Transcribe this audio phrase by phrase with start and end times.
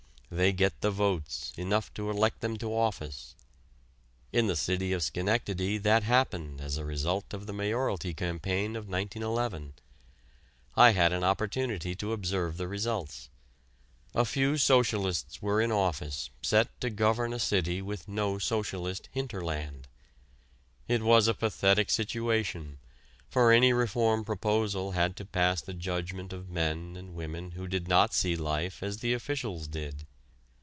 [0.33, 3.35] They get the votes, enough to elect them to office.
[4.31, 8.87] In the City of Schenectady that happened as a result of the mayoralty campaign of
[8.87, 9.73] 1911.
[10.77, 13.27] I had an opportunity to observe the results.
[14.15, 19.89] A few Socialists were in office set to govern a city with no Socialist "hinterland."
[20.87, 22.77] It was a pathetic situation,
[23.27, 27.89] for any reform proposal had to pass the judgment of men and women who did
[27.89, 30.07] not see life as the officials did.